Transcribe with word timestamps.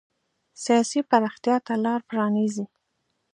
سیاسي 0.63 0.99
پراختیا 1.09 1.55
ته 1.65 1.73
لار 1.83 2.01
پرانېزي. 2.09 2.65